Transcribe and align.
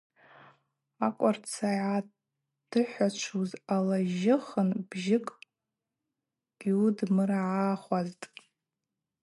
Акӏварцӏа 1.05 1.69
йгӏатыхӏвачвгӏуз 1.77 3.51
алажжыхын 3.75 4.69
бжьыкӏ 4.89 5.33
гьудмыргӏахуазтӏ. 6.59 8.25